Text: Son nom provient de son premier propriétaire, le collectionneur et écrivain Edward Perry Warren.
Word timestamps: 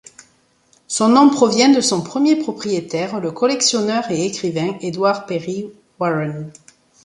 Son 0.87 1.09
nom 1.09 1.29
provient 1.29 1.69
de 1.69 1.79
son 1.79 2.01
premier 2.01 2.35
propriétaire, 2.35 3.19
le 3.19 3.31
collectionneur 3.31 4.09
et 4.09 4.25
écrivain 4.25 4.75
Edward 4.81 5.27
Perry 5.27 5.69
Warren. 5.99 6.51